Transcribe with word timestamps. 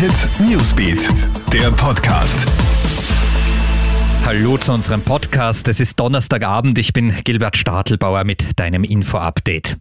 Hit 0.00 0.30
Newsbeat, 0.40 1.10
der 1.52 1.70
Podcast. 1.72 2.46
Hallo 4.24 4.56
zu 4.56 4.72
unserem 4.72 5.02
Podcast. 5.02 5.68
Es 5.68 5.78
ist 5.78 6.00
Donnerstagabend. 6.00 6.78
Ich 6.78 6.94
bin 6.94 7.12
Gilbert 7.22 7.58
Stadelbauer 7.58 8.24
mit 8.24 8.58
deinem 8.58 8.82
Info-Update. 8.82 9.76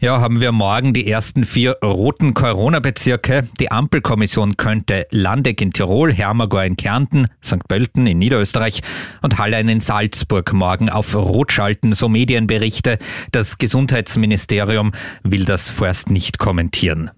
Ja, 0.00 0.20
haben 0.20 0.40
wir 0.40 0.50
morgen 0.50 0.94
die 0.94 1.08
ersten 1.08 1.44
vier 1.44 1.76
roten 1.80 2.34
Corona-Bezirke. 2.34 3.48
Die 3.60 3.70
Ampelkommission 3.70 4.56
könnte 4.56 5.06
Landeck 5.12 5.60
in 5.60 5.72
Tirol, 5.72 6.12
Hermagor 6.12 6.64
in 6.64 6.76
Kärnten, 6.76 7.28
St. 7.40 7.68
Pölten 7.68 8.08
in 8.08 8.18
Niederösterreich 8.18 8.80
und 9.22 9.38
Hallein 9.38 9.68
in 9.68 9.80
Salzburg 9.80 10.52
morgen 10.54 10.90
auf 10.90 11.14
Rot 11.14 11.52
schalten, 11.52 11.92
so 11.92 12.08
Medienberichte. 12.08 12.98
Das 13.30 13.58
Gesundheitsministerium 13.58 14.90
will 15.22 15.44
das 15.44 15.70
vorerst 15.70 16.10
nicht 16.10 16.38
kommentieren. 16.38 17.12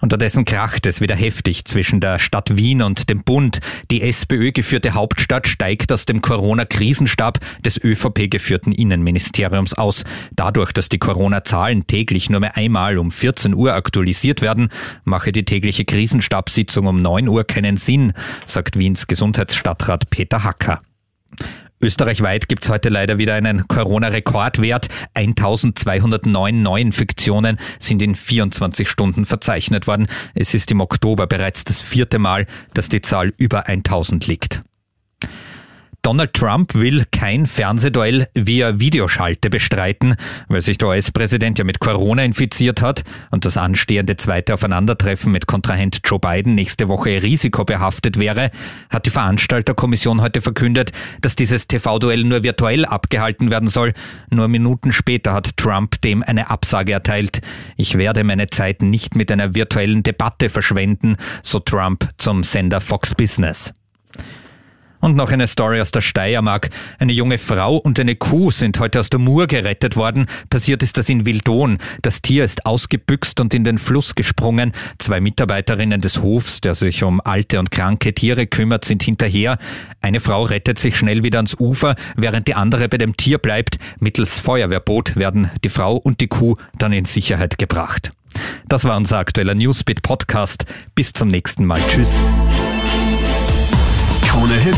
Unterdessen 0.00 0.44
kracht 0.44 0.86
es 0.86 1.00
wieder 1.00 1.16
heftig 1.16 1.64
zwischen 1.64 2.00
der 2.00 2.20
Stadt 2.20 2.56
Wien 2.56 2.82
und 2.82 3.10
dem 3.10 3.24
Bund. 3.24 3.58
Die 3.90 4.02
SPÖ-geführte 4.02 4.94
Hauptstadt 4.94 5.48
steigt 5.48 5.90
aus 5.90 6.06
dem 6.06 6.22
Corona-Krisenstab 6.22 7.40
des 7.64 7.82
ÖVP-geführten 7.82 8.70
Innenministeriums 8.70 9.74
aus. 9.74 10.04
Dadurch, 10.30 10.70
dass 10.72 10.88
die 10.88 10.98
Corona-Zahlen 10.98 11.88
täglich 11.88 12.30
nur 12.30 12.38
mehr 12.38 12.56
einmal 12.56 12.96
um 12.96 13.10
14 13.10 13.54
Uhr 13.54 13.74
aktualisiert 13.74 14.40
werden, 14.40 14.68
mache 15.02 15.32
die 15.32 15.44
tägliche 15.44 15.84
Krisenstabssitzung 15.84 16.86
um 16.86 17.02
9 17.02 17.26
Uhr 17.26 17.42
keinen 17.42 17.76
Sinn, 17.76 18.12
sagt 18.46 18.78
Wiens 18.78 19.08
Gesundheitsstadtrat 19.08 20.10
Peter 20.10 20.44
Hacker. 20.44 20.78
Österreichweit 21.80 22.48
gibt 22.48 22.64
es 22.64 22.70
heute 22.70 22.88
leider 22.88 23.18
wieder 23.18 23.34
einen 23.34 23.68
Corona-Rekordwert. 23.68 24.88
1209 25.14 26.62
Neuinfektionen 26.62 27.58
sind 27.78 28.02
in 28.02 28.16
24 28.16 28.88
Stunden 28.88 29.26
verzeichnet 29.26 29.86
worden. 29.86 30.08
Es 30.34 30.54
ist 30.54 30.70
im 30.72 30.80
Oktober 30.80 31.26
bereits 31.26 31.64
das 31.64 31.80
vierte 31.80 32.18
Mal, 32.18 32.46
dass 32.74 32.88
die 32.88 33.00
Zahl 33.00 33.32
über 33.36 33.68
1000 33.68 34.26
liegt. 34.26 34.60
Donald 36.08 36.32
Trump 36.32 36.74
will 36.74 37.04
kein 37.10 37.46
Fernsehduell 37.46 38.28
via 38.32 38.80
Videoschalte 38.80 39.50
bestreiten, 39.50 40.14
weil 40.48 40.62
sich 40.62 40.78
der 40.78 40.88
US-Präsident 40.88 41.58
ja 41.58 41.66
mit 41.66 41.80
Corona 41.80 42.24
infiziert 42.24 42.80
hat 42.80 43.04
und 43.30 43.44
das 43.44 43.58
anstehende 43.58 44.16
zweite 44.16 44.54
Aufeinandertreffen 44.54 45.30
mit 45.30 45.46
Kontrahent 45.46 46.00
Joe 46.02 46.18
Biden 46.18 46.54
nächste 46.54 46.88
Woche 46.88 47.22
risikobehaftet 47.22 48.18
wäre, 48.18 48.48
hat 48.88 49.04
die 49.04 49.10
Veranstalterkommission 49.10 50.22
heute 50.22 50.40
verkündet, 50.40 50.92
dass 51.20 51.36
dieses 51.36 51.68
TV-Duell 51.68 52.24
nur 52.24 52.42
virtuell 52.42 52.86
abgehalten 52.86 53.50
werden 53.50 53.68
soll. 53.68 53.92
Nur 54.30 54.48
Minuten 54.48 54.94
später 54.94 55.34
hat 55.34 55.58
Trump 55.58 56.00
dem 56.00 56.22
eine 56.22 56.48
Absage 56.48 56.92
erteilt. 56.92 57.42
Ich 57.76 57.98
werde 57.98 58.24
meine 58.24 58.46
Zeit 58.46 58.80
nicht 58.80 59.14
mit 59.14 59.30
einer 59.30 59.54
virtuellen 59.54 60.02
Debatte 60.02 60.48
verschwenden, 60.48 61.16
so 61.42 61.58
Trump 61.58 62.08
zum 62.16 62.44
Sender 62.44 62.80
Fox 62.80 63.14
Business. 63.14 63.74
Und 65.00 65.16
noch 65.16 65.30
eine 65.30 65.46
Story 65.46 65.80
aus 65.80 65.92
der 65.92 66.00
Steiermark. 66.00 66.70
Eine 66.98 67.12
junge 67.12 67.38
Frau 67.38 67.76
und 67.76 68.00
eine 68.00 68.16
Kuh 68.16 68.50
sind 68.50 68.80
heute 68.80 68.98
aus 68.98 69.10
der 69.10 69.20
Mur 69.20 69.46
gerettet 69.46 69.96
worden. 69.96 70.26
Passiert 70.50 70.82
ist 70.82 70.98
das 70.98 71.08
in 71.08 71.24
Wildon. 71.24 71.78
Das 72.02 72.20
Tier 72.20 72.44
ist 72.44 72.66
ausgebüxt 72.66 73.40
und 73.40 73.54
in 73.54 73.64
den 73.64 73.78
Fluss 73.78 74.14
gesprungen. 74.14 74.72
Zwei 74.98 75.20
Mitarbeiterinnen 75.20 76.00
des 76.00 76.20
Hofs, 76.20 76.60
der 76.60 76.74
sich 76.74 77.04
um 77.04 77.20
alte 77.20 77.60
und 77.60 77.70
kranke 77.70 78.12
Tiere 78.12 78.46
kümmert, 78.46 78.84
sind 78.84 79.02
hinterher. 79.02 79.58
Eine 80.00 80.20
Frau 80.20 80.42
rettet 80.42 80.78
sich 80.78 80.96
schnell 80.96 81.22
wieder 81.22 81.38
ans 81.38 81.54
Ufer, 81.58 81.94
während 82.16 82.48
die 82.48 82.54
andere 82.54 82.88
bei 82.88 82.98
dem 82.98 83.16
Tier 83.16 83.38
bleibt. 83.38 83.78
Mittels 84.00 84.40
Feuerwehrboot 84.40 85.16
werden 85.16 85.50
die 85.62 85.68
Frau 85.68 85.96
und 85.96 86.20
die 86.20 86.28
Kuh 86.28 86.56
dann 86.76 86.92
in 86.92 87.04
Sicherheit 87.04 87.58
gebracht. 87.58 88.10
Das 88.68 88.84
war 88.84 88.96
unser 88.96 89.18
aktueller 89.18 89.54
Newsbeat 89.54 90.02
Podcast. 90.02 90.66
Bis 90.94 91.12
zum 91.12 91.28
nächsten 91.28 91.64
Mal. 91.64 91.80
Tschüss. 91.88 92.20